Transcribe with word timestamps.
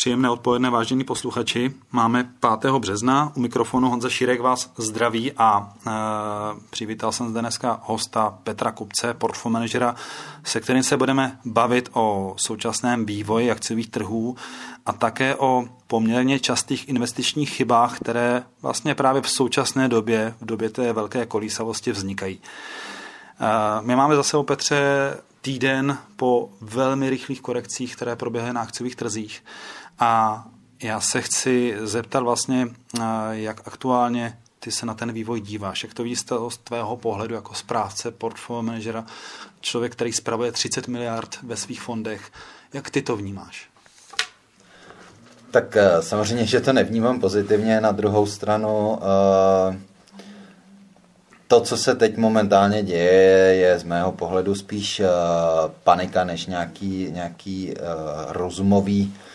Příjemné 0.00 0.30
odpoledne, 0.30 0.70
vážení 0.70 1.04
posluchači. 1.04 1.74
Máme 1.92 2.32
5. 2.60 2.72
března, 2.72 3.32
u 3.36 3.40
mikrofonu 3.40 3.90
Honza 3.90 4.08
Šírek 4.08 4.40
vás 4.40 4.72
zdraví 4.76 5.32
a 5.32 5.72
e, 5.86 5.90
přivítal 6.70 7.12
jsem 7.12 7.28
zde 7.28 7.40
dneska 7.40 7.80
hosta 7.84 8.38
Petra 8.44 8.72
Kupce, 8.72 9.14
portfolio 9.14 9.52
manažera, 9.52 9.94
se 10.44 10.60
kterým 10.60 10.82
se 10.82 10.96
budeme 10.96 11.38
bavit 11.44 11.90
o 11.92 12.34
současném 12.36 13.06
vývoji 13.06 13.50
akciových 13.50 13.90
trhů 13.90 14.36
a 14.86 14.92
také 14.92 15.36
o 15.36 15.64
poměrně 15.86 16.38
častých 16.38 16.88
investičních 16.88 17.50
chybách, 17.50 17.96
které 17.96 18.42
vlastně 18.62 18.94
právě 18.94 19.22
v 19.22 19.30
současné 19.30 19.88
době, 19.88 20.34
v 20.40 20.44
době 20.44 20.70
té 20.70 20.92
velké 20.92 21.26
kolísavosti 21.26 21.92
vznikají. 21.92 22.40
E, 22.40 23.82
my 23.82 23.96
máme 23.96 24.16
zase 24.16 24.36
o 24.36 24.42
Petře 24.42 25.16
týden 25.40 25.98
po 26.16 26.50
velmi 26.60 27.10
rychlých 27.10 27.40
korekcích, 27.40 27.96
které 27.96 28.16
proběhly 28.16 28.52
na 28.52 28.60
akciových 28.60 28.96
trzích. 28.96 29.42
A 30.00 30.44
já 30.82 31.00
se 31.00 31.22
chci 31.22 31.76
zeptat 31.80 32.20
vlastně, 32.20 32.68
jak 33.30 33.68
aktuálně 33.68 34.38
ty 34.60 34.70
se 34.70 34.86
na 34.86 34.94
ten 34.94 35.12
vývoj 35.12 35.40
díváš, 35.40 35.82
jak 35.82 35.94
to 35.94 36.02
víš 36.02 36.20
z 36.20 36.24
tvého 36.64 36.96
pohledu 36.96 37.34
jako 37.34 37.54
správce, 37.54 38.10
portfolio 38.10 38.62
manažera, 38.62 39.04
člověk, 39.60 39.92
který 39.92 40.12
spravuje 40.12 40.52
30 40.52 40.88
miliard 40.88 41.38
ve 41.42 41.56
svých 41.56 41.82
fondech. 41.82 42.32
Jak 42.72 42.90
ty 42.90 43.02
to 43.02 43.16
vnímáš? 43.16 43.68
Tak 45.50 45.76
e, 45.76 46.02
samozřejmě, 46.02 46.46
že 46.46 46.60
to 46.60 46.72
nevnímám 46.72 47.20
pozitivně. 47.20 47.80
Na 47.80 47.92
druhou 47.92 48.26
stranu 48.26 48.98
e, 49.02 49.80
to, 51.46 51.60
co 51.60 51.76
se 51.76 51.94
teď 51.94 52.16
momentálně 52.16 52.82
děje, 52.82 53.54
je 53.54 53.78
z 53.78 53.84
mého 53.84 54.12
pohledu 54.12 54.54
spíš 54.54 55.02
panika 55.84 56.24
než 56.24 56.46
nějaký, 56.46 57.10
nějaký 57.10 57.74
rozumový 58.28 59.14
Eh, 59.14 59.29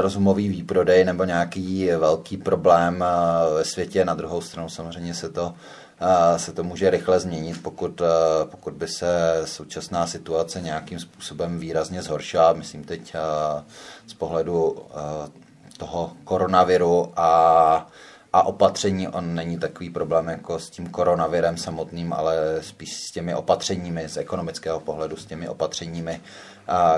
rozumový 0.00 0.48
výprodej 0.48 1.04
nebo 1.04 1.24
nějaký 1.24 1.90
velký 1.98 2.36
problém 2.36 3.04
eh, 3.04 3.54
ve 3.54 3.64
světě. 3.64 4.04
Na 4.04 4.14
druhou 4.14 4.40
stranu 4.40 4.68
samozřejmě 4.68 5.14
se 5.14 5.28
to, 5.28 5.54
eh, 6.00 6.38
se 6.38 6.52
to 6.52 6.64
může 6.64 6.90
rychle 6.90 7.20
změnit, 7.20 7.62
pokud, 7.62 8.02
pokud 8.44 8.74
by 8.74 8.88
se 8.88 9.40
současná 9.44 10.06
situace 10.06 10.60
nějakým 10.60 11.00
způsobem 11.00 11.58
výrazně 11.58 12.02
zhoršila. 12.02 12.52
Myslím 12.52 12.84
teď 12.84 13.14
z 14.06 14.14
pohledu 14.14 14.76
toho 15.78 16.12
koronaviru 16.24 17.12
a 17.16 17.86
a 18.34 18.42
opatření, 18.42 19.08
on 19.08 19.34
není 19.34 19.58
takový 19.58 19.90
problém 19.90 20.28
jako 20.28 20.58
s 20.58 20.70
tím 20.70 20.88
koronavirem 20.88 21.56
samotným, 21.56 22.12
ale 22.12 22.36
spíš 22.60 22.96
s 22.96 23.10
těmi 23.10 23.34
opatřeními, 23.34 24.08
z 24.08 24.16
ekonomického 24.16 24.80
pohledu, 24.80 25.16
s 25.16 25.26
těmi 25.26 25.48
opatřeními, 25.48 26.20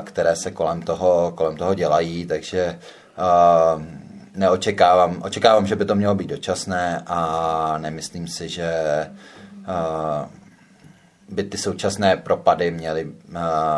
které 0.04 0.36
se 0.36 0.50
kolem 0.50 0.82
toho, 0.82 1.32
kolem 1.36 1.56
toho 1.56 1.74
dělají, 1.74 2.26
takže 2.26 2.78
neočekávám, 4.34 5.22
očekávám, 5.22 5.66
že 5.66 5.76
by 5.76 5.84
to 5.84 5.94
mělo 5.94 6.14
být 6.14 6.30
dočasné 6.30 7.02
a 7.06 7.78
nemyslím 7.78 8.28
si, 8.28 8.48
že 8.48 8.70
by 11.28 11.42
ty 11.42 11.58
současné 11.58 12.16
propady 12.16 12.70
měly 12.70 13.12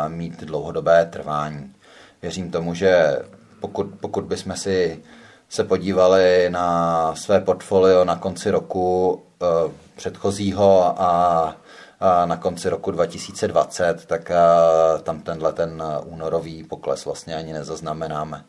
mít 0.07 0.43
dlouhodobé 0.43 1.05
trvání. 1.05 1.73
Věřím 2.21 2.51
tomu, 2.51 2.73
že 2.73 3.19
pokud, 3.59 3.87
pokud 3.99 4.23
bychom 4.23 4.55
si 4.55 4.99
se 5.49 5.63
podívali 5.63 6.49
na 6.49 7.15
své 7.15 7.41
portfolio 7.41 8.05
na 8.05 8.15
konci 8.15 8.51
roku 8.51 9.11
uh, 9.13 9.71
předchozího 9.95 11.01
a 11.01 11.55
na 12.25 12.37
konci 12.37 12.69
roku 12.69 12.91
2020, 12.91 14.05
tak 14.05 14.31
tam 15.03 15.21
tenhle 15.21 15.53
ten 15.53 15.83
únorový 16.05 16.63
pokles 16.63 17.05
vlastně 17.05 17.35
ani 17.35 17.53
nezaznamenáme. 17.53 18.45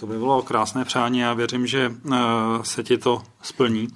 To 0.00 0.06
by 0.06 0.18
bylo 0.18 0.42
krásné 0.42 0.84
přání 0.84 1.24
a 1.24 1.34
věřím, 1.34 1.66
že 1.66 1.92
se 2.62 2.82
ti 2.82 2.98
to 2.98 3.22
splní. 3.42 3.88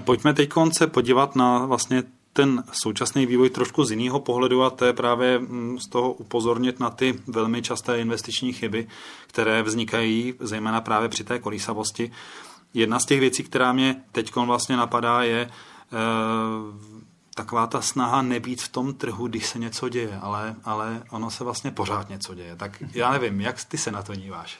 Pojďme 0.00 0.34
teď 0.34 0.48
konce 0.48 0.86
podívat 0.86 1.36
na 1.36 1.58
vlastně 1.66 2.02
ten 2.32 2.64
současný 2.72 3.26
vývoj 3.26 3.50
trošku 3.50 3.84
z 3.84 3.90
jiného 3.90 4.20
pohledu 4.20 4.62
a 4.62 4.70
to 4.70 4.84
je 4.84 4.92
právě 4.92 5.38
mm, 5.38 5.78
z 5.78 5.86
toho 5.88 6.12
upozornit 6.12 6.80
na 6.80 6.90
ty 6.90 7.20
velmi 7.26 7.62
časté 7.62 8.00
investiční 8.00 8.52
chyby, 8.52 8.88
které 9.26 9.62
vznikají 9.62 10.34
zejména 10.40 10.80
právě 10.80 11.08
při 11.08 11.24
té 11.24 11.38
kolísavosti. 11.38 12.12
Jedna 12.74 12.98
z 12.98 13.06
těch 13.06 13.20
věcí, 13.20 13.42
která 13.42 13.72
mě 13.72 13.96
teď 14.12 14.36
vlastně 14.36 14.76
napadá, 14.76 15.22
je 15.22 15.40
e, 15.40 15.50
taková 17.34 17.66
ta 17.66 17.80
snaha 17.80 18.22
nebýt 18.22 18.62
v 18.62 18.68
tom 18.68 18.94
trhu, 18.94 19.26
když 19.26 19.46
se 19.46 19.58
něco 19.58 19.88
děje, 19.88 20.18
ale, 20.22 20.54
ale 20.64 21.02
ono 21.10 21.30
se 21.30 21.44
vlastně 21.44 21.70
pořád 21.70 22.08
něco 22.08 22.34
děje. 22.34 22.56
Tak 22.56 22.82
já 22.94 23.12
nevím, 23.12 23.40
jak 23.40 23.64
ty 23.64 23.78
se 23.78 23.90
na 23.90 24.02
to 24.02 24.14
díváš? 24.14 24.58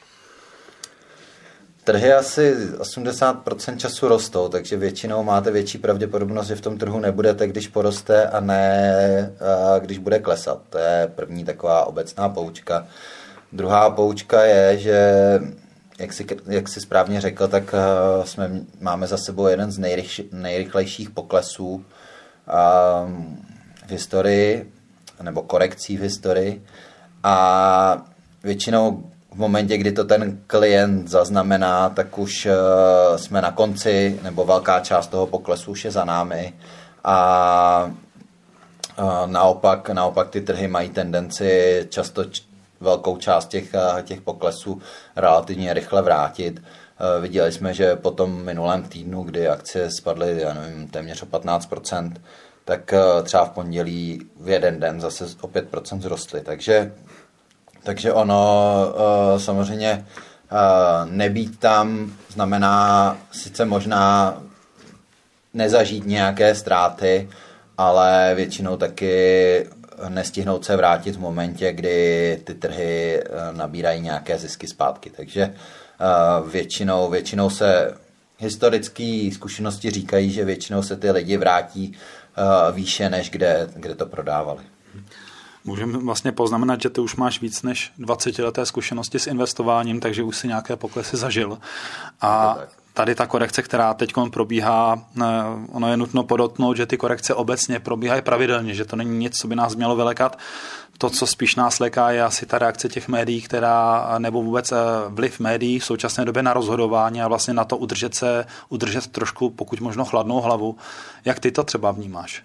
Trhy 1.83 2.13
asi 2.13 2.55
80% 2.77 3.77
času 3.77 4.07
rostou, 4.07 4.47
takže 4.47 4.77
většinou 4.77 5.23
máte 5.23 5.51
větší 5.51 5.77
pravděpodobnost, 5.77 6.47
že 6.47 6.55
v 6.55 6.61
tom 6.61 6.77
trhu 6.77 6.99
nebudete, 6.99 7.47
když 7.47 7.67
poroste 7.67 8.27
a 8.27 8.39
ne 8.39 9.33
když 9.79 9.97
bude 9.97 10.19
klesat. 10.19 10.61
To 10.69 10.77
je 10.77 11.11
první 11.15 11.45
taková 11.45 11.85
obecná 11.85 12.29
poučka. 12.29 12.87
Druhá 13.51 13.89
poučka 13.89 14.43
je, 14.43 14.77
že 14.77 15.39
jak 15.99 16.13
si, 16.13 16.25
jak 16.45 16.69
si 16.69 16.81
správně 16.81 17.21
řekl, 17.21 17.47
tak 17.47 17.75
jsme, 18.23 18.51
máme 18.79 19.07
za 19.07 19.17
sebou 19.17 19.47
jeden 19.47 19.71
z 19.71 19.77
nejrychl, 19.77 20.23
nejrychlejších 20.31 21.09
poklesů 21.09 21.85
v 23.87 23.91
historii, 23.91 24.71
nebo 25.21 25.41
korekcí 25.41 25.97
v 25.97 26.01
historii. 26.01 26.63
A 27.23 28.05
většinou 28.43 29.10
v 29.31 29.37
momentě, 29.37 29.77
kdy 29.77 29.91
to 29.91 30.03
ten 30.03 30.39
klient 30.47 31.07
zaznamená, 31.07 31.89
tak 31.89 32.17
už 32.17 32.45
uh, 32.45 33.17
jsme 33.17 33.41
na 33.41 33.51
konci, 33.51 34.19
nebo 34.23 34.45
velká 34.45 34.79
část 34.79 35.07
toho 35.07 35.27
poklesu 35.27 35.71
už 35.71 35.85
je 35.85 35.91
za 35.91 36.05
námi. 36.05 36.53
A 37.03 37.91
uh, 38.99 39.05
naopak, 39.25 39.89
naopak 39.89 40.29
ty 40.29 40.41
trhy 40.41 40.67
mají 40.67 40.89
tendenci 40.89 41.85
často 41.89 42.23
velkou 42.79 43.17
část 43.17 43.47
těch, 43.47 43.73
uh, 43.73 44.01
těch 44.01 44.21
poklesů 44.21 44.81
relativně 45.15 45.73
rychle 45.73 46.01
vrátit. 46.01 46.61
Viděli 47.21 47.51
jsme, 47.51 47.73
že 47.73 47.95
po 47.95 48.11
tom 48.11 48.45
minulém 48.45 48.83
týdnu, 48.83 49.23
kdy 49.23 49.47
akcie 49.47 49.91
spadly, 49.91 50.41
já 50.41 50.53
nevím, 50.53 50.87
téměř 50.87 51.23
o 51.23 51.25
15%, 51.25 52.13
tak 52.65 52.93
třeba 53.23 53.45
v 53.45 53.49
pondělí 53.49 54.29
v 54.39 54.49
jeden 54.49 54.79
den 54.79 55.01
zase 55.01 55.25
o 55.41 55.47
5% 55.47 56.01
zrostly. 56.01 56.41
Takže 56.41 56.91
takže 57.83 58.13
ono 58.13 58.85
uh, 59.33 59.39
samozřejmě 59.39 60.05
uh, 60.51 61.11
nebýt 61.11 61.59
tam 61.59 62.13
znamená 62.29 63.17
sice 63.31 63.65
možná 63.65 64.37
nezažít 65.53 66.05
nějaké 66.05 66.55
ztráty, 66.55 67.29
ale 67.77 68.33
většinou 68.35 68.77
taky 68.77 69.69
nestihnout 70.09 70.65
se 70.65 70.75
vrátit 70.75 71.15
v 71.15 71.19
momentě, 71.19 71.73
kdy 71.73 72.41
ty 72.43 72.53
trhy 72.53 73.23
uh, 73.23 73.57
nabírají 73.57 74.01
nějaké 74.01 74.37
zisky 74.37 74.67
zpátky. 74.67 75.09
Takže 75.09 75.53
většinou, 76.51 77.09
většinou 77.09 77.49
se 77.49 77.97
historické 78.39 79.29
zkušenosti 79.33 79.91
říkají, 79.91 80.31
že 80.31 80.45
většinou 80.45 80.83
se 80.83 80.97
ty 80.97 81.11
lidi 81.11 81.37
vrátí 81.37 81.97
výše, 82.71 83.09
než 83.09 83.29
kde, 83.29 83.67
kde 83.75 83.95
to 83.95 84.05
prodávali. 84.05 84.63
Můžeme 85.63 85.97
vlastně 85.97 86.31
poznamenat, 86.31 86.81
že 86.81 86.89
ty 86.89 87.01
už 87.01 87.15
máš 87.15 87.41
víc 87.41 87.61
než 87.61 87.91
20 87.97 88.39
leté 88.39 88.65
zkušenosti 88.65 89.19
s 89.19 89.27
investováním, 89.27 89.99
takže 89.99 90.23
už 90.23 90.37
si 90.37 90.47
nějaké 90.47 90.75
poklesy 90.75 91.17
zažil. 91.17 91.57
A 92.21 92.57
tady 92.93 93.15
ta 93.15 93.27
korekce, 93.27 93.61
která 93.61 93.93
teď 93.93 94.13
probíhá, 94.33 94.99
eh, 95.21 95.25
ono 95.71 95.91
je 95.91 95.97
nutno 95.97 96.23
podotnout, 96.23 96.77
že 96.77 96.85
ty 96.85 96.97
korekce 96.97 97.33
obecně 97.33 97.79
probíhají 97.79 98.21
pravidelně, 98.21 98.73
že 98.73 98.85
to 98.85 98.95
není 98.95 99.17
nic, 99.17 99.37
co 99.37 99.47
by 99.47 99.55
nás 99.55 99.75
mělo 99.75 99.95
vylekat. 99.95 100.39
To, 100.97 101.09
co 101.09 101.27
spíš 101.27 101.55
nás 101.55 101.79
leká, 101.79 102.11
je 102.11 102.23
asi 102.23 102.45
ta 102.45 102.57
reakce 102.57 102.89
těch 102.89 103.07
médií, 103.07 103.41
která, 103.41 104.15
nebo 104.17 104.43
vůbec 104.43 104.71
eh, 104.71 104.75
vliv 105.07 105.39
médií 105.39 105.79
v 105.79 105.85
současné 105.85 106.25
době 106.25 106.43
na 106.43 106.53
rozhodování 106.53 107.21
a 107.21 107.27
vlastně 107.27 107.53
na 107.53 107.63
to 107.63 107.77
udržet 107.77 108.15
se, 108.15 108.45
udržet 108.69 109.07
trošku, 109.07 109.49
pokud 109.49 109.79
možno 109.79 110.05
chladnou 110.05 110.41
hlavu. 110.41 110.77
Jak 111.25 111.39
ty 111.39 111.51
to 111.51 111.63
třeba 111.63 111.91
vnímáš? 111.91 112.43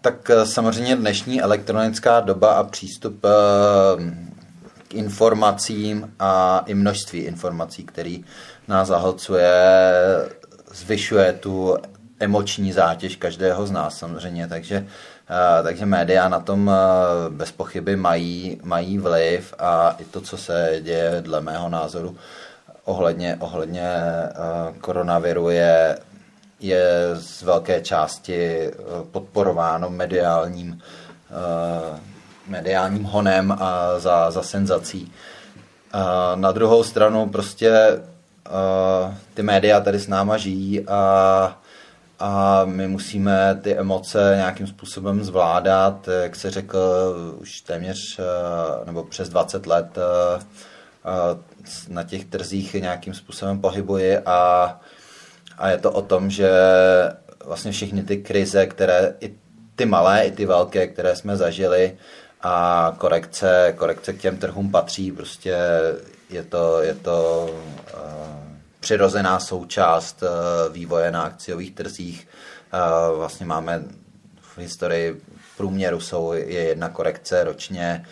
Tak 0.00 0.30
eh, 0.30 0.46
samozřejmě 0.46 0.96
dnešní 0.96 1.42
elektronická 1.42 2.20
doba 2.20 2.52
a 2.52 2.64
přístup 2.64 3.24
eh, 3.24 3.28
k 4.88 4.94
informacím 4.94 6.14
a 6.18 6.62
i 6.66 6.74
množství 6.74 7.20
informací, 7.20 7.84
který 7.84 8.24
nás 8.68 8.88
zahlcuje, 8.88 9.52
zvyšuje 10.72 11.32
tu 11.32 11.76
emoční 12.20 12.72
zátěž 12.72 13.16
každého 13.16 13.66
z 13.66 13.70
nás 13.70 13.98
samozřejmě, 13.98 14.48
takže, 14.48 14.86
eh, 15.30 15.62
takže 15.62 15.86
média 15.86 16.28
na 16.28 16.40
tom 16.40 16.70
bez 17.28 17.52
pochyby 17.52 17.96
mají, 17.96 18.60
mají 18.62 18.98
vliv 18.98 19.54
a 19.58 19.96
i 19.98 20.04
to, 20.04 20.20
co 20.20 20.36
se 20.36 20.78
děje 20.80 21.16
dle 21.20 21.40
mého 21.40 21.68
názoru 21.68 22.16
ohledně, 22.84 23.36
ohledně 23.40 23.88
koronaviru 24.80 25.50
je 25.50 25.98
je 26.60 27.10
z 27.14 27.42
velké 27.42 27.80
části 27.80 28.36
eh, 28.36 28.72
podporováno 29.10 29.90
mediálním, 29.90 30.78
eh, 31.30 32.00
mediálním 32.46 33.04
honem 33.04 33.52
a 33.52 33.98
za, 33.98 34.30
za 34.30 34.42
senzací. 34.42 35.12
Na 36.34 36.52
druhou 36.52 36.82
stranu 36.84 37.28
prostě 37.28 38.00
ty 39.34 39.42
média 39.42 39.80
tady 39.80 39.98
s 39.98 40.08
náma 40.08 40.36
žijí 40.36 40.88
a, 40.88 41.58
a 42.18 42.62
my 42.64 42.88
musíme 42.88 43.60
ty 43.62 43.76
emoce 43.76 44.32
nějakým 44.36 44.66
způsobem 44.66 45.24
zvládat, 45.24 46.08
jak 46.22 46.36
se 46.36 46.50
řekl, 46.50 46.78
už 47.40 47.60
téměř 47.60 48.20
nebo 48.86 49.04
přes 49.04 49.28
20 49.28 49.66
let 49.66 49.98
na 51.88 52.02
těch 52.02 52.24
trzích 52.24 52.74
nějakým 52.74 53.14
způsobem 53.14 53.60
pohybuji 53.60 54.18
a, 54.18 54.80
a 55.60 55.70
je 55.70 55.78
to 55.78 55.92
o 55.92 56.02
tom, 56.02 56.30
že 56.30 56.50
vlastně 57.44 57.72
všechny 57.72 58.02
ty 58.02 58.16
krize, 58.16 58.66
které 58.66 59.14
i 59.20 59.34
ty 59.76 59.86
malé, 59.86 60.26
i 60.26 60.30
ty 60.30 60.46
velké, 60.46 60.86
které 60.86 61.16
jsme 61.16 61.36
zažili 61.36 61.96
a 62.42 62.94
korekce, 62.98 63.74
korekce 63.76 64.12
k 64.12 64.20
těm 64.20 64.36
trhům 64.36 64.70
patří, 64.70 65.12
prostě 65.12 65.56
je 66.30 66.42
to, 66.42 66.82
je 66.82 66.94
to 66.94 67.48
uh, 67.94 68.00
přirozená 68.80 69.40
součást 69.40 70.22
uh, 70.22 70.72
vývoje 70.72 71.10
na 71.10 71.22
akciových 71.22 71.74
trzích. 71.74 72.28
Uh, 72.74 73.16
vlastně 73.16 73.46
máme 73.46 73.84
v 74.40 74.58
historii 74.58 75.20
průměru 75.56 76.00
jsou, 76.00 76.32
je 76.32 76.62
jedna 76.62 76.88
korekce 76.88 77.44
ročně 77.44 78.04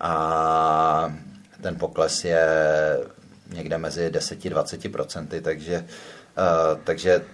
a 0.00 1.14
ten 1.62 1.76
pokles 1.76 2.24
je 2.24 2.46
někde 3.50 3.78
mezi 3.78 4.10
10-20%, 4.10 5.40
takže, 5.42 5.78
uh, 5.78 6.80
takže 6.84 7.24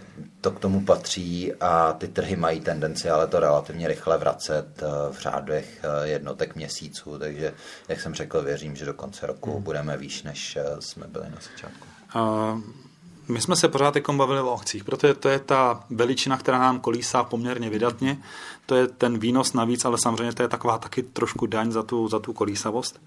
to 0.41 0.50
k 0.50 0.61
tomu 0.61 0.85
patří 0.85 1.53
a 1.61 1.93
ty 1.93 2.09
trhy 2.09 2.37
mají 2.37 2.61
tendenci 2.61 3.11
ale 3.11 3.26
to 3.26 3.41
relativně 3.41 3.88
rychle 3.88 4.19
vracet 4.19 4.82
uh, 4.82 5.14
v 5.14 5.19
řádech 5.20 5.85
uh, 5.85 6.06
jednotek 6.06 6.55
měsíců, 6.55 7.19
takže 7.19 7.55
jak 7.88 8.00
jsem 8.00 8.14
řekl, 8.14 8.43
věřím, 8.43 8.76
že 8.76 8.85
do 8.85 8.94
konce 8.94 9.26
roku 9.26 9.53
hmm. 9.53 9.62
budeme 9.62 9.97
výš, 9.97 10.23
než 10.23 10.59
jsme 10.81 11.06
byli 11.06 11.25
na 11.31 11.38
začátku. 11.53 11.87
Uh, 12.15 12.61
my 13.28 13.40
jsme 13.40 13.56
se 13.56 13.69
pořád 13.69 13.96
jako 13.96 14.12
bavili 14.12 14.40
o 14.40 14.54
akcích, 14.54 14.84
protože 14.84 15.14
to 15.14 15.28
je 15.28 15.38
ta 15.38 15.84
veličina, 15.90 16.36
která 16.36 16.58
nám 16.58 16.80
kolísá 16.80 17.24
poměrně 17.24 17.70
vydatně. 17.70 18.22
To 18.66 18.74
je 18.74 18.86
ten 18.86 19.19
výnos 19.19 19.52
navíc, 19.52 19.84
ale 19.84 19.98
samozřejmě 19.98 20.32
to 20.32 20.42
je 20.42 20.48
taková 20.48 20.78
taky 20.78 21.02
trošku 21.02 21.46
daň 21.46 21.72
za 21.72 21.82
tu, 21.82 22.08
za 22.08 22.19
tu 22.19 22.32
kolísavost, 22.32 23.02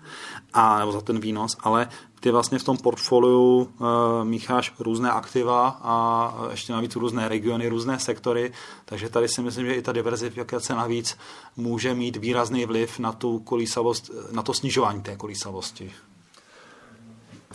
a, 0.54 0.80
nebo 0.80 0.92
za 0.92 1.02
ten 1.02 1.20
výnos, 1.20 1.58
ale 1.60 1.88
ty 2.20 2.32
vlastně 2.32 2.60
v 2.60 2.64
tom 2.64 2.78
portfoliu 2.78 3.58
uh, 3.62 3.88
mícháš 4.24 4.74
různé 4.80 5.12
aktiva 5.12 5.80
a 5.82 6.34
ještě 6.52 6.74
navíc 6.74 6.96
různé 6.96 7.30
regiony, 7.30 7.70
různé 7.70 8.00
sektory, 8.00 8.52
takže 8.86 9.10
tady 9.10 9.28
si 9.28 9.42
myslím, 9.42 9.66
že 9.66 9.74
i 9.74 9.82
ta 9.82 9.92
diverzifikace 9.92 10.76
navíc 10.76 11.18
může 11.58 11.94
mít 11.94 12.16
výrazný 12.16 12.66
vliv 12.66 13.00
na 13.00 13.12
tu 13.12 13.40
kolísavost, 13.40 14.12
na 14.32 14.44
to 14.44 14.54
snižování 14.54 15.02
té 15.02 15.16
kolísavosti. 15.16 15.92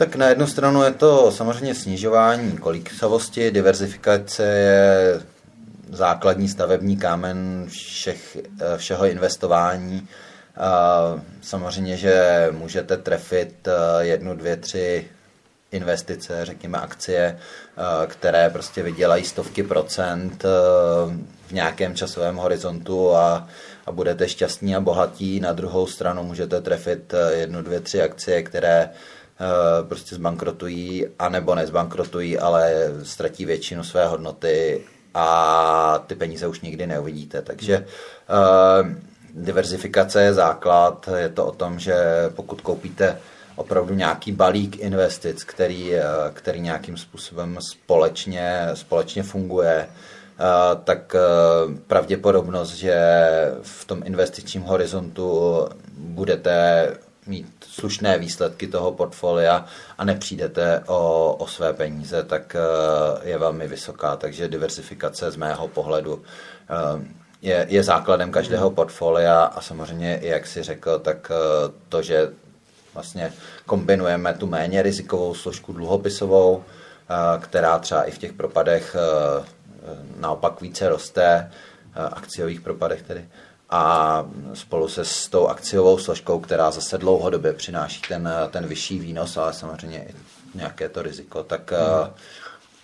Tak 0.01 0.17
na 0.17 0.29
jednu 0.29 0.47
stranu 0.47 0.83
je 0.83 0.91
to 0.91 1.33
samozřejmě 1.33 1.75
snižování 1.75 2.59
kolísavosti, 2.59 3.51
diverzifikace 3.51 4.43
je 4.45 5.21
základní 5.93 6.49
stavební 6.49 6.97
kámen 6.97 7.67
všech, 7.69 8.37
všeho 8.77 9.07
investování. 9.07 10.09
Samozřejmě, 11.43 11.97
že 11.97 12.49
můžete 12.51 12.97
trefit 12.97 13.69
eh, 13.69 14.05
jednu, 14.05 14.35
dvě, 14.35 14.57
tři 14.57 15.09
investice, 15.71 16.45
řekněme 16.45 16.79
akcie, 16.79 17.39
eh, 17.39 18.07
které 18.07 18.51
prostě 18.51 18.83
vydělají 18.83 19.25
stovky 19.25 19.63
procent 19.63 20.45
eh, 20.45 20.49
v 21.47 21.53
nějakém 21.53 21.95
časovém 21.95 22.37
horizontu 22.37 23.15
a, 23.15 23.49
a 23.87 23.93
budete 23.93 24.29
šťastní 24.29 24.77
a 24.77 24.81
bohatí. 24.81 25.41
Na 25.41 25.53
druhou 25.53 25.87
stranu 25.87 26.25
můžete 26.25 26.61
trefit 26.61 27.15
jednu, 27.31 27.63
dvě, 27.63 27.81
tři 27.81 28.03
akcie, 28.03 28.43
které 28.43 28.91
Eh, 28.91 29.20
prostě 29.89 30.15
zbankrotují, 30.15 31.07
anebo 31.19 31.55
nezbankrotují, 31.55 32.39
ale 32.39 32.75
ztratí 33.03 33.45
většinu 33.45 33.85
své 33.85 34.07
hodnoty 34.07 34.85
a 35.15 36.05
ty 36.07 36.15
peníze 36.15 36.47
už 36.47 36.61
nikdy 36.61 36.87
neuvidíte. 36.87 37.43
Takže 37.43 37.79
uh, 37.79 38.89
diverzifikace 39.35 40.23
je 40.23 40.35
základ, 40.35 41.09
je 41.17 41.29
to 41.29 41.47
o 41.47 41.53
tom, 41.53 41.79
že 41.79 41.95
pokud 42.37 42.61
koupíte 42.61 43.19
opravdu 43.57 43.95
nějaký 43.95 44.33
balík 44.33 44.77
investic, 44.79 45.45
který, 45.45 45.95
eh, 45.95 46.03
který 46.33 46.61
nějakým 46.61 46.97
způsobem 46.97 47.59
společně, 47.61 48.69
společně 48.75 49.23
funguje, 49.23 49.87
tak 50.85 51.17
pravděpodobnost, 51.87 52.75
že 52.75 52.97
v 53.63 53.85
tom 53.85 54.03
investičním 54.05 54.63
horizontu 54.63 55.59
budete 55.97 56.87
mít 57.27 57.65
slušné 57.69 58.19
výsledky 58.19 58.67
toho 58.67 58.93
portfolia 58.93 59.65
a 59.99 60.05
nepřijdete 60.05 60.83
o, 60.87 61.33
o 61.39 61.47
své 61.47 61.73
peníze, 61.73 62.23
tak 62.23 62.57
eh, 62.57 63.29
je 63.29 63.39
velmi 63.39 63.69
vysoká. 63.69 64.17
Takže 64.17 64.49
diversifikace 64.49 65.31
z 65.31 65.37
mého 65.37 65.69
pohledu 65.69 66.23
eh, 66.71 67.07
je, 67.43 67.67
je 67.69 67.83
základem 67.83 68.31
každého 68.31 68.67
hmm. 68.67 68.75
portfolia 68.75 69.43
a 69.43 69.61
samozřejmě, 69.61 70.19
jak 70.23 70.47
si 70.47 70.63
řekl, 70.63 70.99
tak 70.99 71.33
eh, 71.35 71.73
to, 71.89 72.03
že 72.03 72.31
vlastně 72.95 73.33
kombinujeme 73.67 74.35
tu 74.35 74.47
méně 74.47 74.83
rizikovou 74.83 75.35
složku 75.35 75.73
dluhopisovou, 75.73 76.65
která 77.41 77.79
třeba 77.79 78.03
i 78.03 78.11
v 78.11 78.19
těch 78.19 78.33
propadech 78.33 78.97
naopak 80.17 80.61
více 80.61 80.89
roste, 80.89 81.51
akciových 81.95 82.61
propadech 82.61 83.03
tedy, 83.03 83.29
a 83.71 84.25
spolu 84.55 84.89
se 84.89 85.05
s 85.05 85.29
tou 85.29 85.47
akciovou 85.47 85.99
složkou, 85.99 86.41
která 86.41 86.71
zase 86.71 86.99
dlouhodobě 86.99 87.53
přináší 87.53 88.03
ten, 88.09 88.29
ten 88.51 88.67
vyšší 88.67 88.99
výnos, 88.99 89.37
ale 89.37 89.53
samozřejmě 89.53 90.05
i 90.09 90.15
nějaké 90.55 90.89
to 90.89 91.03
riziko, 91.03 91.43
tak 91.43 91.73
hmm. 91.73 92.13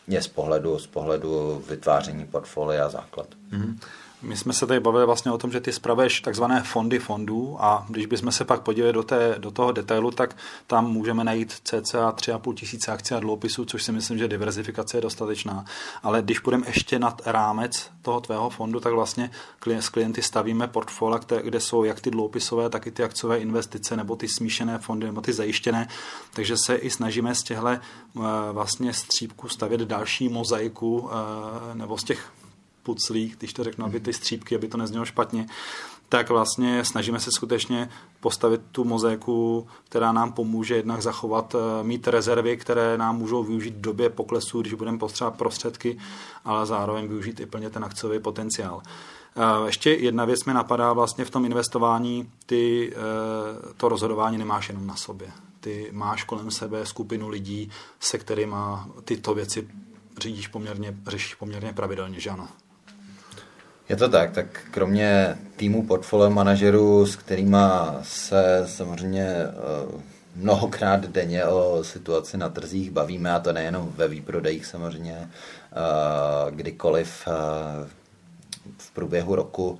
je 0.09 0.23
z 0.23 0.29
pohledu, 0.29 0.79
z 0.79 0.87
pohledu 0.87 1.62
vytváření 1.69 2.27
portfolia 2.27 2.88
základ. 2.88 3.27
Hmm. 3.50 3.79
My 4.26 4.37
jsme 4.37 4.52
se 4.52 4.67
tady 4.67 4.81
bavili 4.81 5.06
vlastně 5.06 5.32
o 5.32 5.38
tom, 5.38 5.52
že 5.52 5.61
ty 5.61 5.73
spravuješ 5.73 6.20
takzvané 6.20 6.62
fondy 6.62 6.99
fondů 6.99 7.56
a 7.61 7.87
když 7.88 8.06
bychom 8.06 8.32
se 8.32 8.44
pak 8.44 8.61
podívali 8.61 8.93
do, 8.93 9.02
té, 9.02 9.34
do 9.38 9.50
toho 9.50 9.73
detailu, 9.73 10.11
tak 10.11 10.37
tam 10.67 10.93
můžeme 10.93 11.25
najít 11.25 11.52
cca 11.52 12.12
3,5 12.12 12.55
tisíce 12.55 12.93
akcí 12.93 13.14
a 13.14 13.20
dluhopisů, 13.20 13.64
což 13.64 13.82
si 13.82 13.93
myslím, 13.93 14.19
že 14.19 14.28
diverzifikace 14.28 14.96
je 14.96 15.00
dostatečná. 15.00 15.64
Ale 16.02 16.23
když 16.23 16.38
půjdeme 16.38 16.66
ještě 16.66 16.99
nad 16.99 17.23
rámec 17.26 17.90
toho 18.02 18.21
tvého 18.21 18.50
fondu, 18.50 18.80
tak 18.80 18.92
vlastně 18.92 19.30
s 19.66 19.88
klienty 19.88 20.23
stavíme 20.23 20.68
portfolia, 20.68 21.21
kde 21.42 21.61
jsou 21.61 21.85
jak 21.85 22.00
ty 22.00 22.11
dluhopisové, 22.11 22.71
tak 22.71 22.87
i 22.87 22.90
ty 22.90 23.02
akciové 23.02 23.38
investice, 23.38 23.97
nebo 23.97 24.16
ty 24.16 24.28
smíšené 24.28 24.78
fondy, 24.78 25.06
nebo 25.06 25.21
ty 25.21 25.33
zajištěné. 25.33 25.88
Takže 26.35 26.56
se 26.66 26.75
i 26.75 26.90
snažíme 26.90 27.35
z 27.35 27.42
těchto 27.42 27.68
eh, 27.68 27.80
vlastně 28.52 28.92
střípků 28.92 29.49
stavět 29.49 29.80
další 29.80 30.28
mozaiku, 30.28 31.11
eh, 31.12 31.75
nebo 31.75 31.99
z 31.99 32.04
těch 32.04 32.33
puclík, 32.87 33.38
když 33.38 33.52
to 33.52 33.64
řeknu, 33.64 33.85
aby 33.85 34.00
ty 34.00 34.12
střípky, 34.12 34.55
aby 34.55 34.69
to 34.69 34.78
neznělo 34.78 35.05
špatně, 35.05 35.47
tak 36.09 36.31
vlastně 36.31 36.85
snažíme 36.85 37.21
se 37.21 37.31
skutečně 37.31 37.88
postavit 38.21 38.61
tu 38.73 38.85
mozaiku, 38.85 39.66
která 39.88 40.12
nám 40.12 40.33
pomůže 40.33 40.76
jednak 40.76 41.02
zachovat, 41.02 41.55
eh, 41.55 41.85
mít 41.85 42.09
rezervy, 42.09 42.57
které 42.57 42.99
nám 42.99 43.19
můžou 43.19 43.43
využít 43.43 43.75
v 43.75 43.81
době 43.81 44.11
poklesu, 44.11 44.61
když 44.61 44.75
budeme 44.75 44.99
potřebovat 44.99 45.38
prostředky, 45.38 45.99
ale 46.45 46.66
zároveň 46.66 47.09
využít 47.09 47.40
i 47.40 47.47
plně 47.47 47.71
ten 47.71 47.85
akciový 47.85 48.19
potenciál. 48.19 48.83
Eh, 48.85 49.66
ještě 49.66 49.90
jedna 49.90 50.25
věc 50.25 50.45
mi 50.45 50.55
napadá 50.55 50.93
vlastně 50.93 51.25
v 51.25 51.31
tom 51.31 51.45
investování, 51.45 52.31
ty 52.47 52.93
eh, 52.93 52.97
to 53.76 53.88
rozhodování 53.88 54.38
nemáš 54.38 54.69
jenom 54.69 54.87
na 54.87 54.97
sobě. 54.97 55.28
Ty 55.61 55.88
máš 55.93 56.25
kolem 56.25 56.50
sebe 56.50 56.87
skupinu 56.87 57.28
lidí, 57.28 57.71
se 58.00 58.19
kterými 58.19 58.57
tyto 59.05 59.35
věci 59.35 59.69
řídíš 60.19 60.49
poměrně, 60.49 60.97
řešíš 61.07 61.35
poměrně 61.35 61.73
pravidelně, 61.73 62.21
že 62.21 62.31
ano? 62.31 62.49
Je 63.88 63.97
to 63.97 64.09
tak, 64.09 64.31
tak 64.31 64.47
kromě 64.71 65.37
týmu 65.57 65.87
portfolio 65.87 66.31
manažerů, 66.31 67.07
s 67.07 67.16
kterými 67.16 67.57
se 68.02 68.62
samozřejmě 68.66 69.26
eh, 69.26 69.52
mnohokrát 70.37 71.07
denně 71.07 71.45
o 71.45 71.85
situaci 71.85 72.37
na 72.37 72.49
trzích 72.49 72.90
bavíme, 72.90 73.33
a 73.33 73.40
to 73.40 73.52
nejenom 73.52 73.93
ve 73.97 74.09
výprodejích 74.09 74.66
samozřejmě, 74.66 75.16
eh, 75.19 76.50
kdykoliv 76.50 77.28
eh, 77.28 77.33
v 78.78 78.90
průběhu 78.90 79.35
roku, 79.35 79.78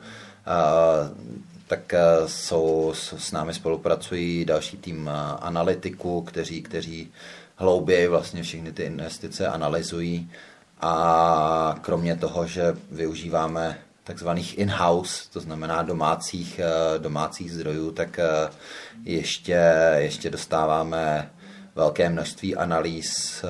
tak 1.69 1.95
jsou 2.27 2.93
s 2.95 3.33
námi 3.33 3.55
spolupracují 3.55 4.45
další 4.45 4.77
tým 4.77 5.11
analytiků, 5.41 6.23
kteří, 6.23 6.63
kteří 6.63 7.13
hlouběji 7.57 8.09
vlastně 8.09 8.43
všechny 8.43 8.73
ty 8.73 8.83
investice 8.83 9.47
analyzují. 9.47 10.31
A 10.81 11.79
kromě 11.81 12.17
toho, 12.17 12.47
že 12.47 12.77
využíváme 12.91 13.79
takzvaných 14.07 14.59
in-house, 14.59 15.25
to 15.33 15.41
znamená 15.41 15.83
domácích, 15.83 16.61
eh, 16.63 16.99
domácích 16.99 17.53
zdrojů, 17.53 17.91
tak 17.91 18.19
eh, 18.19 18.51
ještě, 19.05 19.61
ještě 19.97 20.31
dostáváme 20.31 21.31
velké 21.75 22.09
množství 22.09 22.57
analýz 22.57 23.45
eh, 23.45 23.49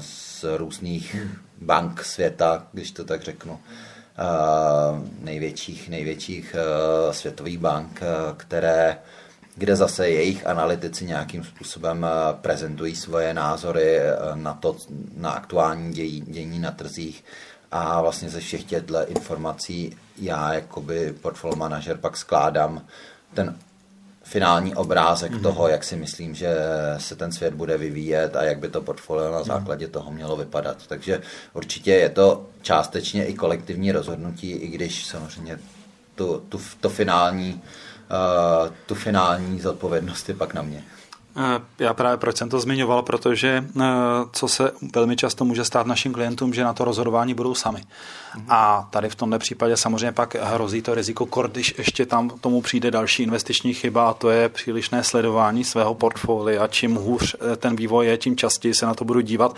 z 0.00 0.44
různých 0.56 1.16
bank 1.60 2.04
světa, 2.04 2.66
když 2.72 2.90
to 2.90 3.04
tak 3.04 3.22
řeknu, 3.22 3.60
největších, 5.20 5.88
největších 5.88 6.56
světových 7.10 7.58
bank, 7.58 8.00
které 8.36 8.98
kde 9.54 9.76
zase 9.76 10.08
jejich 10.08 10.46
analytici 10.46 11.04
nějakým 11.04 11.44
způsobem 11.44 12.06
prezentují 12.40 12.96
svoje 12.96 13.34
názory 13.34 13.98
na 14.34 14.54
to, 14.54 14.76
na 15.16 15.30
aktuální 15.30 15.92
dějí, 15.92 16.20
dění 16.20 16.58
na 16.58 16.70
trzích 16.70 17.24
a 17.70 18.00
vlastně 18.02 18.30
ze 18.30 18.40
všech 18.40 18.64
těchto 18.64 19.06
informací 19.06 19.96
já 20.18 20.54
jakoby 20.54 21.14
portfolio 21.22 21.56
manažer 21.56 21.96
pak 21.96 22.16
skládám 22.16 22.82
ten 23.34 23.58
finální 24.28 24.74
obrázek 24.74 25.32
mm-hmm. 25.32 25.42
toho, 25.42 25.68
jak 25.68 25.84
si 25.84 25.96
myslím, 25.96 26.34
že 26.34 26.56
se 26.98 27.16
ten 27.16 27.32
svět 27.32 27.54
bude 27.54 27.78
vyvíjet 27.78 28.36
a 28.36 28.42
jak 28.42 28.58
by 28.58 28.68
to 28.68 28.82
portfolio 28.82 29.30
na 29.30 29.38
mhm. 29.38 29.46
základě 29.46 29.88
toho 29.88 30.10
mělo 30.10 30.36
vypadat. 30.36 30.86
Takže 30.86 31.20
určitě 31.52 31.90
je 31.90 32.08
to 32.08 32.46
částečně 32.62 33.26
i 33.26 33.34
kolektivní 33.34 33.92
rozhodnutí, 33.92 34.50
i 34.50 34.68
když 34.68 35.06
samozřejmě 35.06 35.58
tu, 36.14 36.42
tu, 36.48 36.60
to 36.80 36.88
finální, 36.88 37.54
uh, 37.54 38.72
tu 38.86 38.94
finální 38.94 39.60
zodpovědnost 39.60 40.28
je 40.28 40.34
pak 40.34 40.54
na 40.54 40.62
mě. 40.62 40.82
Eh, 41.36 41.60
já 41.78 41.94
právě 41.94 42.16
proč 42.16 42.36
jsem 42.36 42.48
to 42.48 42.60
zmiňoval, 42.60 43.02
protože 43.02 43.64
eh, 43.80 43.84
co 44.32 44.48
se 44.48 44.70
velmi 44.94 45.16
často 45.16 45.44
může 45.44 45.64
stát 45.64 45.86
našim 45.86 46.12
klientům, 46.12 46.54
že 46.54 46.64
na 46.64 46.72
to 46.72 46.84
rozhodování 46.84 47.34
budou 47.34 47.54
sami. 47.54 47.80
Mm-hmm. 47.80 48.44
A 48.48 48.88
tady 48.90 49.08
v 49.08 49.14
tomto 49.14 49.38
případě 49.38 49.76
samozřejmě 49.76 50.12
pak 50.12 50.34
hrozí 50.34 50.82
to 50.82 50.94
riziko, 50.94 51.42
když 51.48 51.74
ještě 51.78 52.06
tam 52.06 52.30
tomu 52.30 52.62
přijde 52.62 52.90
další 52.90 53.22
investiční 53.22 53.74
chyba 53.74 54.08
a 54.08 54.14
to 54.14 54.30
je 54.30 54.48
přílišné 54.48 55.04
sledování 55.04 55.64
svého 55.64 55.94
portfolia. 55.94 56.66
Čím 56.66 56.94
hůř 56.94 57.36
eh, 57.52 57.56
ten 57.56 57.76
vývoj 57.76 58.06
je, 58.06 58.16
tím 58.16 58.36
častěji 58.36 58.74
se 58.74 58.86
na 58.86 58.94
to 58.94 59.04
budu 59.04 59.20
dívat, 59.20 59.56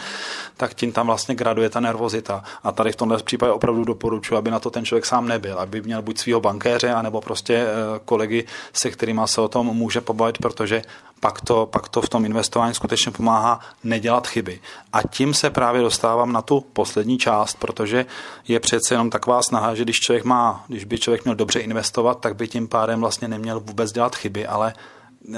tak 0.56 0.74
tím 0.74 0.92
tam 0.92 1.06
vlastně 1.06 1.34
graduje 1.34 1.70
ta 1.70 1.80
nervozita. 1.80 2.44
A 2.62 2.72
tady 2.72 2.92
v 2.92 2.96
tomto 2.96 3.16
případě 3.16 3.52
opravdu 3.52 3.84
doporučuji, 3.84 4.36
aby 4.36 4.50
na 4.50 4.58
to 4.58 4.70
ten 4.70 4.84
člověk 4.84 5.06
sám 5.06 5.28
nebyl, 5.28 5.58
aby 5.58 5.82
měl 5.82 6.02
buď 6.02 6.18
svého 6.18 6.40
bankéře, 6.40 6.92
anebo 6.92 7.20
prostě 7.20 7.66
kolegy, 8.04 8.44
se 8.72 8.90
kterými 8.90 9.20
se 9.24 9.40
o 9.40 9.48
tom 9.48 9.66
může 9.66 10.00
pobavit, 10.00 10.38
protože 10.38 10.82
pak 11.20 11.40
to, 11.40 11.66
pak 11.66 11.88
to 11.88 12.02
v 12.02 12.08
tom 12.08 12.24
investování 12.24 12.74
skutečně 12.74 13.12
pomáhá 13.12 13.60
nedělat 13.84 14.26
chyby. 14.26 14.60
A 14.92 15.02
tím 15.02 15.34
se 15.34 15.50
právě 15.50 15.82
dostávám 15.82 16.32
na 16.32 16.42
tu 16.42 16.60
poslední 16.60 17.18
část, 17.18 17.56
protože 17.58 18.06
je 18.48 18.60
přece 18.60 18.94
jenom 18.94 19.10
taková 19.10 19.42
snaha, 19.42 19.74
že 19.74 19.82
když 19.82 20.00
člověk 20.00 20.24
má, 20.24 20.64
když 20.68 20.84
by 20.84 20.98
člověk 20.98 21.24
měl 21.24 21.34
dobře 21.34 21.60
investovat, 21.60 22.20
tak 22.20 22.36
by 22.36 22.48
tím 22.48 22.68
pádem 22.68 23.00
vlastně 23.00 23.28
neměl 23.28 23.60
vůbec 23.60 23.92
dělat 23.92 24.16
chyby, 24.16 24.46
ale 24.46 24.74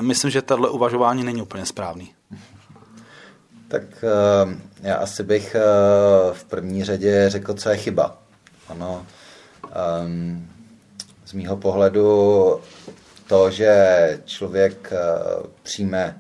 myslím, 0.01 0.31
že 0.31 0.43
tohle 0.43 0.71
uvažování 0.71 1.25
není 1.25 1.43
úplně 1.43 1.67
správný. 1.67 2.15
Tak 3.69 3.83
uh, 3.83 4.53
já 4.83 4.97
asi 4.97 5.23
bych 5.23 5.57
uh, 5.57 6.35
v 6.35 6.45
první 6.45 6.85
řadě 6.85 7.25
řekl, 7.29 7.55
co 7.55 7.69
je 7.69 7.77
chyba. 7.77 8.17
Ano, 8.69 9.07
um, 10.05 10.49
z 11.25 11.33
mýho 11.33 11.57
pohledu 11.57 12.61
to, 13.27 13.51
že 13.51 14.21
člověk 14.25 14.93
eh, 14.93 14.99
přijme 15.63 16.19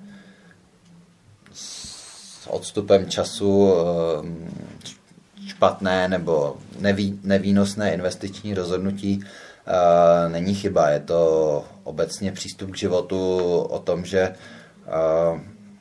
s 1.52 2.46
odstupem 2.46 3.10
času 3.10 3.74
eh, 3.74 5.48
špatné 5.48 6.08
nebo 6.08 6.56
neví, 6.78 7.20
nevýnosné 7.22 7.94
investiční 7.94 8.54
rozhodnutí 8.54 9.24
eh, 9.24 10.28
není 10.28 10.54
chyba. 10.54 10.88
Je 10.88 11.00
to 11.00 11.64
obecně 11.84 12.32
přístup 12.32 12.70
k 12.70 12.76
životu 12.76 13.38
o 13.60 13.78
tom, 13.78 14.04
že 14.04 14.34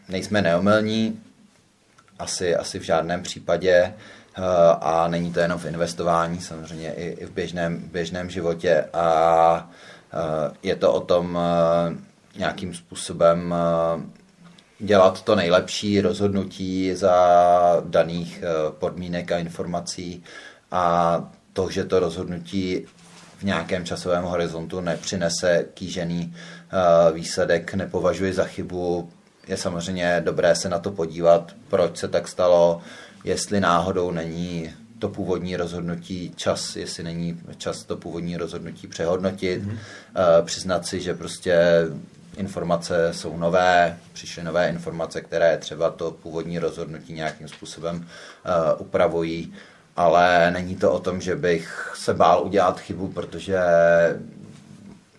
nejsme 0.10 0.42
neomylní, 0.42 1.22
asi, 2.20 2.56
asi 2.56 2.80
v 2.80 2.84
žádném 2.84 3.24
případě 3.24 3.94
a 4.82 5.08
není 5.08 5.34
to 5.34 5.40
jenom 5.40 5.60
v 5.60 5.66
investování, 5.66 6.42
samozřejmě 6.42 6.94
i, 6.94 7.06
i 7.06 7.26
v 7.26 7.32
běžném, 7.32 7.78
běžném 7.78 8.30
životě 8.30 8.86
a 8.94 9.70
je 10.64 10.76
to 10.76 10.94
o 10.94 11.00
tom 11.00 11.40
eh, 11.42 11.96
nějakým 12.38 12.74
způsobem 12.74 13.56
eh, 13.58 14.02
dělat 14.80 15.22
to 15.22 15.36
nejlepší 15.36 16.02
rozhodnutí 16.02 16.96
za 16.96 17.16
daných 17.86 18.44
podmínek 18.70 19.32
a 19.32 19.38
informací 19.38 20.24
a 20.72 21.16
to, 21.54 21.70
že 21.70 21.84
to 21.84 22.00
rozhodnutí 22.00 22.86
v 23.38 23.44
nějakém 23.44 23.86
časovém 23.86 24.24
horizontu 24.24 24.82
nepřinese 24.82 25.66
kýžený 25.74 26.36
výsledek, 27.14 27.74
nepovažuji 27.74 28.34
za 28.34 28.44
chybu. 28.44 29.10
Je 29.48 29.58
samozřejmě 29.58 30.22
dobré 30.26 30.56
se 30.56 30.70
na 30.70 30.80
to 30.80 30.92
podívat, 30.92 31.52
proč 31.68 31.98
se 31.98 32.08
tak 32.08 32.28
stalo, 32.28 32.82
jestli 33.24 33.60
náhodou 33.60 34.12
není 34.12 34.74
to 35.02 35.10
původní 35.10 35.56
rozhodnutí 35.56 36.34
čas, 36.36 36.76
jestli 36.76 37.04
není 37.04 37.42
čas 37.58 37.84
to 37.84 37.98
původní 37.98 38.38
rozhodnutí 38.38 38.88
přehodnotit, 38.88 39.64
mm-hmm. 39.64 39.72
uh, 39.72 40.46
přiznat 40.46 40.86
si, 40.86 41.02
že 41.02 41.14
prostě 41.14 41.58
informace 42.38 43.14
jsou 43.14 43.38
nové, 43.38 43.98
přišly 44.14 44.44
nové 44.44 44.70
informace, 44.70 45.22
které 45.22 45.58
třeba 45.58 45.90
to 45.90 46.12
původní 46.12 46.60
rozhodnutí 46.60 47.14
nějakým 47.14 47.48
způsobem 47.48 47.96
uh, 47.96 48.82
upravují, 48.82 49.54
ale 49.96 50.52
není 50.52 50.76
to 50.76 50.92
o 50.92 51.00
tom, 51.00 51.22
že 51.22 51.36
bych 51.36 51.92
se 51.96 52.14
bál 52.14 52.44
udělat 52.44 52.80
chybu, 52.80 53.08
protože 53.08 53.60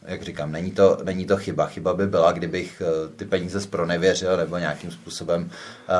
jak 0.06 0.22
říkám, 0.22 0.52
není 0.52 0.70
to, 0.70 0.98
není 1.02 1.26
to 1.26 1.36
chyba. 1.36 1.66
Chyba 1.66 1.94
by 1.94 2.06
byla, 2.06 2.32
kdybych 2.32 2.82
eh, 2.84 3.08
ty 3.16 3.24
peníze 3.24 3.60
zpronevěřil 3.60 4.36
nebo 4.36 4.58
nějakým 4.58 4.90
způsobem 4.90 5.50
eh, 5.50 5.92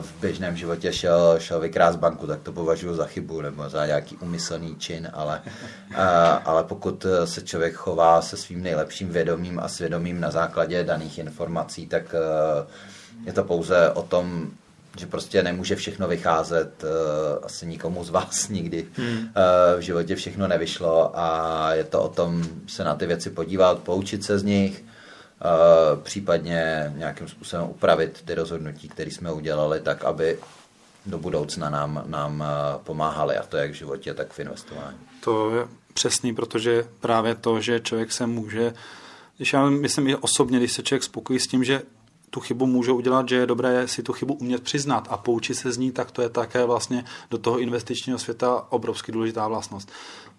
v 0.00 0.20
běžném 0.20 0.56
životě 0.56 0.92
šel, 0.92 1.36
šel 1.38 1.60
vykrást 1.60 1.98
banku, 1.98 2.26
tak 2.26 2.42
to 2.42 2.52
považuji 2.52 2.94
za 2.94 3.06
chybu 3.06 3.40
nebo 3.40 3.68
za 3.68 3.86
nějaký 3.86 4.16
umyslný 4.16 4.76
čin, 4.76 5.10
ale, 5.12 5.42
eh, 5.90 5.96
ale 6.44 6.64
pokud 6.64 7.06
se 7.24 7.42
člověk 7.42 7.74
chová 7.74 8.22
se 8.22 8.36
svým 8.36 8.62
nejlepším 8.62 9.08
vědomím 9.08 9.60
a 9.60 9.68
svědomím 9.68 10.20
na 10.20 10.30
základě 10.30 10.84
daných 10.84 11.18
informací, 11.18 11.86
tak 11.86 12.14
je 13.26 13.32
to 13.32 13.44
pouze 13.44 13.90
o 13.90 14.02
tom 14.02 14.50
že 14.96 15.06
prostě 15.06 15.42
nemůže 15.42 15.76
všechno 15.76 16.08
vycházet, 16.08 16.84
uh, 16.84 17.44
asi 17.44 17.66
nikomu 17.66 18.04
z 18.04 18.10
vás 18.10 18.48
nikdy 18.58 18.86
hmm. 18.96 19.18
uh, 19.18 19.24
v 19.78 19.80
životě 19.80 20.16
všechno 20.16 20.48
nevyšlo 20.48 21.18
a 21.18 21.68
je 21.74 21.84
to 21.84 22.02
o 22.02 22.08
tom 22.08 22.44
se 22.66 22.84
na 22.84 22.94
ty 22.94 23.06
věci 23.06 23.30
podívat, 23.30 23.78
poučit 23.78 24.24
se 24.24 24.38
z 24.38 24.42
nich, 24.42 24.84
uh, 24.84 26.02
případně 26.02 26.92
nějakým 26.96 27.28
způsobem 27.28 27.66
upravit 27.70 28.22
ty 28.24 28.34
rozhodnutí, 28.34 28.88
které 28.88 29.10
jsme 29.10 29.32
udělali, 29.32 29.80
tak 29.80 30.04
aby 30.04 30.38
do 31.06 31.18
budoucna 31.18 31.70
nám, 31.70 32.04
nám 32.06 32.44
pomáhali 32.84 33.36
a 33.36 33.42
to 33.42 33.56
jak 33.56 33.70
v 33.70 33.74
životě, 33.74 34.14
tak 34.14 34.32
v 34.32 34.38
investování. 34.38 34.98
To 35.20 35.56
je 35.56 35.66
přesný, 35.94 36.34
protože 36.34 36.84
právě 37.00 37.34
to, 37.34 37.60
že 37.60 37.80
člověk 37.80 38.12
se 38.12 38.26
může, 38.26 38.72
když 39.36 39.52
já 39.52 39.70
myslím 39.70 40.08
i 40.08 40.16
osobně, 40.16 40.58
když 40.58 40.72
se 40.72 40.82
člověk 40.82 41.02
spokojí 41.02 41.40
s 41.40 41.46
tím, 41.46 41.64
že 41.64 41.82
tu 42.34 42.40
chybu 42.40 42.66
může 42.66 42.92
udělat, 42.92 43.28
že 43.28 43.36
je 43.36 43.46
dobré 43.46 43.88
si 43.88 44.02
tu 44.02 44.12
chybu 44.12 44.34
umět 44.34 44.62
přiznat 44.62 45.08
a 45.10 45.16
poučit 45.16 45.54
se 45.54 45.72
z 45.72 45.78
ní, 45.78 45.92
tak 45.92 46.10
to 46.10 46.22
je 46.22 46.28
také 46.28 46.64
vlastně 46.64 47.04
do 47.30 47.38
toho 47.38 47.58
investičního 47.58 48.18
světa 48.18 48.66
obrovsky 48.70 49.12
důležitá 49.12 49.48
vlastnost. 49.48 49.88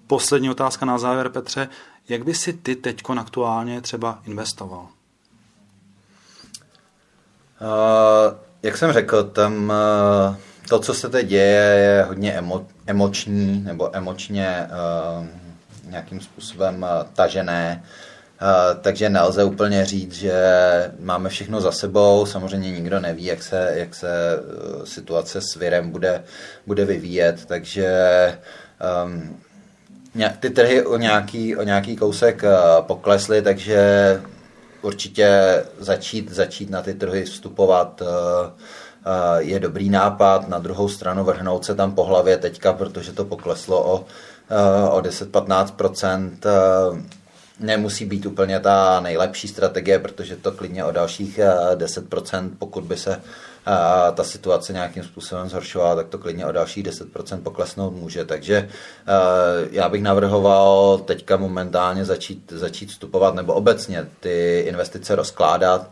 Poslední 0.08 0.50
otázka 0.50 0.86
na 0.86 0.98
závěr, 0.98 1.30
Petře. 1.30 1.70
Jak 2.10 2.24
by 2.24 2.34
si 2.34 2.54
ty 2.54 2.76
teď 2.76 3.02
aktuálně 3.20 3.82
třeba 3.82 4.20
investoval? 4.26 4.88
Uh, 7.62 8.38
jak 8.64 8.78
jsem 8.78 8.92
řekl, 8.92 9.24
tam 9.24 9.70
uh, 9.70 10.36
to, 10.70 10.80
co 10.80 10.94
se 10.94 11.10
teď 11.10 11.28
děje, 11.28 11.62
je 11.62 12.06
hodně 12.08 12.34
emo, 12.34 12.68
emoční 12.88 13.62
nebo 13.62 13.96
emočně 13.96 14.68
uh, 14.68 15.28
nějakým 15.90 16.22
způsobem 16.22 16.84
uh, 16.84 17.08
tažené. 17.14 17.84
Uh, 17.84 18.15
takže 18.82 19.10
nelze 19.10 19.44
úplně 19.44 19.86
říct, 19.86 20.14
že 20.14 20.34
máme 21.00 21.30
všechno 21.30 21.62
za 21.62 21.72
sebou. 21.72 22.26
Samozřejmě 22.26 22.72
nikdo 22.72 23.00
neví, 23.00 23.26
jak 23.26 23.44
se, 23.44 23.72
jak 23.76 23.96
se 23.96 24.40
uh, 24.40 24.84
situace 24.84 25.42
s 25.42 25.56
virem 25.56 25.90
bude, 25.90 26.24
bude 26.68 26.86
vyvíjet, 26.86 27.46
takže 27.46 27.90
um, 29.06 29.38
ty 30.40 30.50
trhy 30.50 30.86
o 30.86 30.98
nějaký, 30.98 31.56
o 31.56 31.64
nějaký 31.64 31.96
kousek 31.96 32.44
uh, 32.44 32.86
poklesly, 32.86 33.42
takže 33.42 34.22
určitě 34.82 35.30
začít, 35.80 36.32
začít 36.32 36.70
na 36.70 36.82
ty 36.82 36.94
trhy 36.94 37.24
vstupovat 37.24 38.02
je 39.38 39.60
dobrý 39.60 39.90
nápad. 39.90 40.48
Na 40.48 40.60
druhou 40.60 40.90
stranu 40.90 41.24
vrhnout 41.24 41.66
se 41.66 41.76
tam 41.76 41.92
po 41.92 42.04
hlavě 42.04 42.38
teďka, 42.38 42.74
protože 42.74 43.14
to 43.14 43.26
pokleslo 43.26 43.84
o, 43.84 44.06
o 44.92 45.02
10-15%, 45.02 46.32
nemusí 47.60 48.06
být 48.06 48.26
úplně 48.26 48.60
ta 48.60 49.00
nejlepší 49.00 49.48
strategie, 49.48 50.00
protože 50.00 50.36
to 50.36 50.52
klidně 50.52 50.86
o 50.86 50.92
dalších 50.92 51.40
10%, 51.76 52.52
eh, 52.52 52.56
pokud 52.60 52.84
by 52.84 52.98
se 52.98 53.22
eh, 53.68 54.12
ta 54.12 54.24
situace 54.24 54.74
nějakým 54.74 55.04
způsobem 55.04 55.50
zhoršovala, 55.50 55.96
tak 55.96 56.08
to 56.08 56.18
klidně 56.18 56.46
o 56.46 56.52
dalších 56.52 56.84
10% 56.84 57.42
poklesnout 57.42 57.94
může. 57.94 58.26
Takže 58.26 58.56
eh, 58.58 59.68
já 59.72 59.90
bych 59.90 60.04
navrhoval 60.04 60.98
teďka 60.98 61.38
momentálně 61.38 62.06
začít, 62.06 62.52
začít 62.56 62.90
vstupovat 62.90 63.36
nebo 63.36 63.54
obecně 63.54 64.08
ty 64.20 64.64
investice 64.68 65.16
rozkládat, 65.16 65.92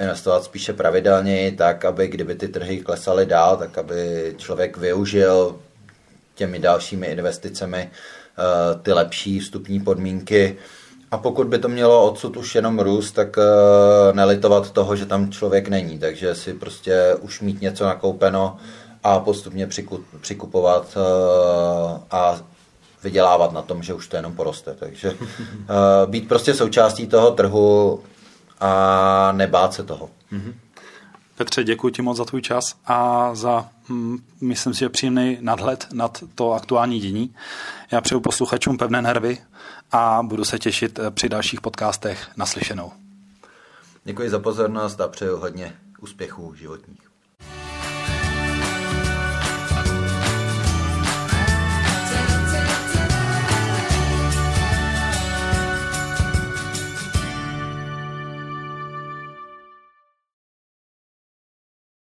investovat 0.00 0.44
spíše 0.44 0.72
pravidelně, 0.72 1.52
tak 1.58 1.84
aby 1.84 2.08
kdyby 2.08 2.34
ty 2.34 2.48
trhy 2.48 2.80
klesaly 2.80 3.26
dál, 3.26 3.56
tak 3.56 3.78
aby 3.78 4.34
člověk 4.38 4.76
využil 4.76 5.58
těmi 6.34 6.58
dalšími 6.58 7.06
investicemi 7.06 7.90
ty 8.82 8.92
lepší 8.92 9.40
vstupní 9.40 9.80
podmínky 9.80 10.56
A 11.10 11.18
pokud 11.18 11.46
by 11.46 11.58
to 11.58 11.68
mělo 11.68 12.04
odsud 12.10 12.36
už 12.36 12.54
jenom 12.54 12.78
růst, 12.78 13.12
tak 13.12 13.36
uh, 13.36 13.42
nelitovat 14.16 14.70
toho, 14.70 14.96
že 14.96 15.06
tam 15.06 15.30
člověk 15.30 15.68
není. 15.68 15.98
Takže 15.98 16.34
si 16.34 16.54
prostě 16.54 17.14
už 17.20 17.40
mít 17.40 17.60
něco 17.60 17.84
nakoupeno 17.84 18.56
a 19.02 19.18
postupně 19.18 19.66
přiku, 19.66 20.04
přikupovat 20.20 20.96
uh, 20.96 21.98
a 22.10 22.40
vydělávat 23.02 23.52
na 23.52 23.62
tom, 23.62 23.82
že 23.82 23.94
už 23.94 24.08
to 24.08 24.16
jenom 24.16 24.34
poroste. 24.34 24.74
Takže 24.74 25.14
být 26.06 26.28
prostě 26.28 26.54
součástí 26.54 27.06
toho 27.06 27.30
trhu 27.30 28.00
a 28.60 29.32
nebát 29.32 29.74
se 29.74 29.82
toho. 29.82 30.10
Mm-hmm. 30.32 30.52
Petře, 31.40 31.64
děkuji 31.64 31.90
ti 31.90 32.02
moc 32.02 32.16
za 32.16 32.24
tvůj 32.24 32.42
čas 32.42 32.76
a 32.86 33.30
za, 33.34 33.68
hm, 33.88 34.18
myslím 34.40 34.74
si, 34.74 34.80
že 34.80 34.88
příjemný 34.88 35.38
nadhled 35.40 35.86
nad 35.92 36.24
to 36.34 36.52
aktuální 36.52 37.00
dění. 37.00 37.34
Já 37.90 38.00
přeju 38.00 38.20
posluchačům 38.20 38.78
pevné 38.78 39.02
nervy 39.02 39.38
a 39.92 40.22
budu 40.22 40.44
se 40.44 40.58
těšit 40.58 40.98
eh, 40.98 41.10
při 41.10 41.28
dalších 41.28 41.60
podcastech 41.60 42.30
naslyšenou. 42.36 42.92
Děkuji 44.04 44.30
za 44.30 44.38
pozornost 44.38 45.00
a 45.00 45.08
přeju 45.08 45.36
hodně 45.36 45.76
úspěchů 46.00 46.54
životních. 46.54 47.09